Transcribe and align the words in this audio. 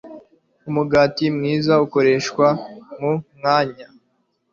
Umugati 0.69 1.23
mwiza 1.35 1.73
ukoreshwa 1.85 2.47
mu 2.99 3.11
mwanya 3.35 3.85